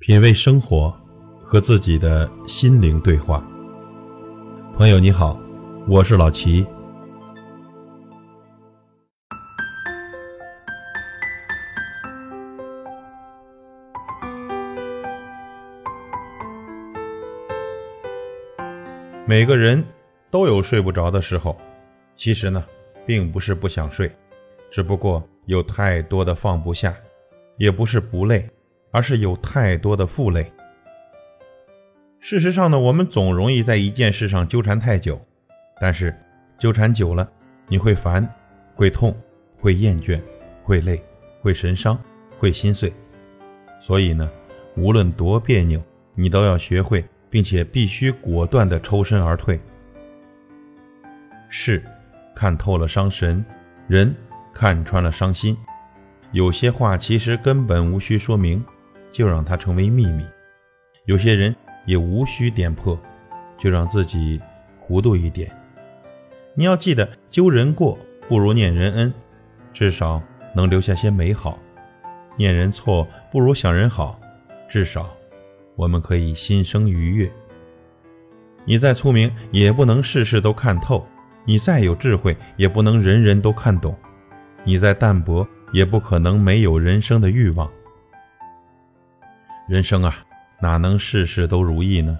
[0.00, 0.90] 品味生活，
[1.42, 3.46] 和自己的心灵对话。
[4.74, 5.38] 朋友你好，
[5.86, 6.66] 我是老齐。
[19.26, 19.84] 每个人
[20.30, 21.54] 都有睡不着的时候，
[22.16, 22.64] 其实呢，
[23.04, 24.10] 并不是不想睡，
[24.70, 26.96] 只不过有太多的放不下，
[27.58, 28.48] 也不是不累。
[28.90, 30.52] 而是有太多的负累。
[32.18, 35.20] 事实上呢，我们总容易在一件事上纠缠太久，
[35.80, 36.14] 但是
[36.58, 37.26] 纠缠久了，
[37.66, 38.28] 你会烦，
[38.74, 39.16] 会痛，
[39.58, 40.20] 会厌倦，
[40.62, 41.02] 会累，
[41.40, 41.98] 会神伤，
[42.38, 42.92] 会心碎。
[43.80, 44.30] 所以呢，
[44.76, 45.82] 无论多别扭，
[46.14, 49.58] 你都要学会，并且必须果断地抽身而退。
[51.48, 51.82] 事
[52.34, 53.42] 看透了伤神，
[53.88, 54.14] 人
[54.52, 55.56] 看穿了伤心。
[56.32, 58.62] 有些话其实根本无需说明。
[59.12, 60.24] 就让它成为秘密，
[61.04, 61.54] 有些人
[61.86, 62.98] 也无需点破，
[63.58, 64.40] 就让自己
[64.78, 65.50] 糊涂一点。
[66.54, 67.98] 你要记得，揪人过
[68.28, 69.14] 不如念人恩，
[69.72, 70.22] 至少
[70.54, 71.58] 能留下些美好；
[72.36, 74.18] 念人错不如想人好，
[74.68, 75.08] 至少
[75.76, 77.30] 我们可以心生愉悦。
[78.64, 81.04] 你再聪明，也不能事事都看透；
[81.44, 83.92] 你再有智慧，也不能人人都看懂；
[84.64, 87.70] 你再淡泊，也不可能没有人生的欲望。
[89.70, 90.16] 人生啊，
[90.60, 92.18] 哪能事事都如意呢？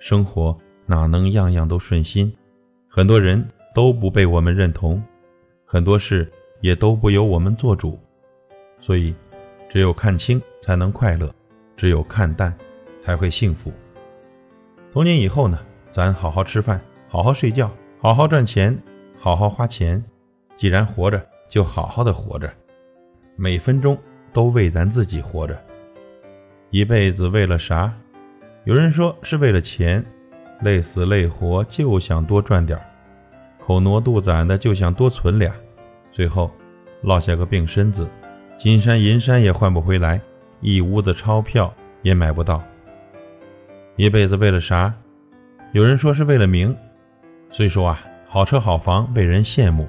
[0.00, 2.34] 生活哪能样样都顺心？
[2.88, 5.00] 很多人都不被我们认同，
[5.64, 6.28] 很多事
[6.60, 7.96] 也都不由我们做主。
[8.80, 9.14] 所以，
[9.68, 11.32] 只有看清才能快乐，
[11.76, 12.52] 只有看淡
[13.00, 13.72] 才会幸福。
[14.92, 15.56] 从今以后呢，
[15.92, 18.76] 咱好好吃饭，好好睡觉，好好赚钱，
[19.16, 20.02] 好好花钱。
[20.56, 22.52] 既然活着，就好好的活着，
[23.36, 23.96] 每分钟
[24.32, 25.56] 都为咱自己活着。
[26.70, 27.90] 一辈子为了啥？
[28.64, 30.04] 有人说是为了钱，
[30.60, 32.84] 累死累活就想多赚点儿
[33.58, 35.50] 口挪肚攒的就想多存俩，
[36.12, 36.50] 最后
[37.00, 38.06] 落下个病身子，
[38.58, 40.20] 金山银山也换不回来，
[40.60, 41.72] 一屋子钞票
[42.02, 42.62] 也买不到。
[43.96, 44.92] 一辈子为了啥？
[45.72, 46.76] 有人说是为了名，
[47.50, 49.88] 虽说啊，好车好房被人羡慕，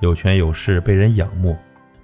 [0.00, 1.56] 有权有势被人仰慕，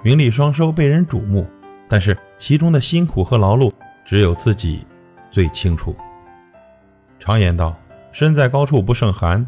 [0.02, 1.46] 名利双收被人瞩目，
[1.88, 3.72] 但是其中的辛苦和劳碌。
[4.06, 4.86] 只有自己
[5.30, 5.94] 最清楚。
[7.18, 7.76] 常言道
[8.12, 9.44] ：“身在高处不胜寒，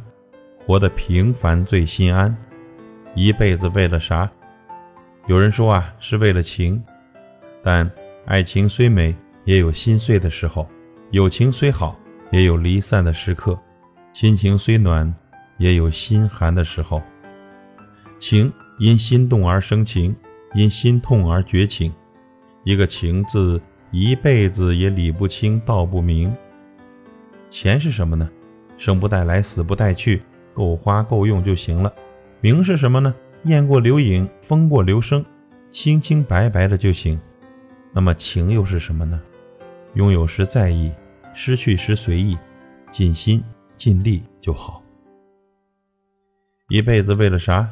[0.66, 2.36] 活得平凡最心安。”
[3.14, 4.28] 一辈子为了啥？
[5.28, 6.82] 有人说啊，是为了情。
[7.62, 7.88] 但
[8.26, 9.14] 爱情虽美，
[9.44, 10.66] 也有心碎的时候；
[11.12, 11.96] 友情虽好，
[12.32, 13.56] 也有离散的时刻；
[14.12, 15.14] 亲情虽暖，
[15.58, 17.00] 也有心寒的时候。
[18.18, 20.14] 情因心动而生情，
[20.54, 21.94] 因心痛而绝情。
[22.64, 23.60] 一个情字。
[23.90, 26.34] 一辈子也理不清道不明。
[27.50, 28.28] 钱是什么呢？
[28.76, 30.22] 生不带来，死不带去，
[30.52, 31.92] 够花够用就行了。
[32.40, 33.14] 名是什么呢？
[33.44, 35.24] 雁过留影，风过留声，
[35.72, 37.18] 清清白白的就行。
[37.94, 39.18] 那么情又是什么呢？
[39.94, 40.92] 拥有时在意，
[41.34, 42.36] 失去时随意，
[42.92, 43.42] 尽心
[43.78, 44.82] 尽力就好。
[46.68, 47.66] 一辈子为了啥？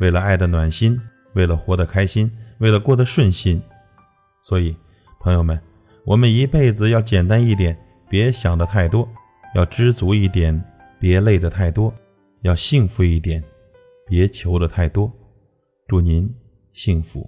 [0.00, 0.98] 为了爱的暖心，
[1.34, 3.62] 为了活得开心，为了过得顺心。
[4.42, 4.74] 所以。
[5.24, 5.58] 朋友们，
[6.04, 7.74] 我们一辈子要简单一点，
[8.10, 9.08] 别想的太多；
[9.54, 10.62] 要知足一点，
[11.00, 11.90] 别累的太多；
[12.42, 13.42] 要幸福一点，
[14.06, 15.10] 别求的太多。
[15.88, 16.30] 祝您
[16.74, 17.26] 幸福。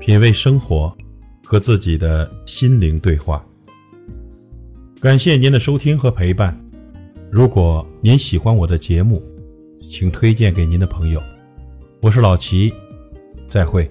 [0.00, 0.94] 品味生活，
[1.42, 3.42] 和自己的心灵对话。
[5.00, 6.54] 感谢您的收听和陪伴。
[7.30, 9.22] 如果您喜欢我的节目，
[9.90, 11.20] 请推荐给您的朋友，
[12.02, 12.72] 我是老齐，
[13.48, 13.90] 再会。